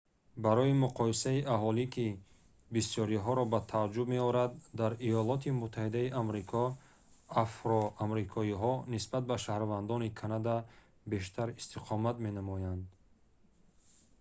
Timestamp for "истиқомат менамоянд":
11.61-12.83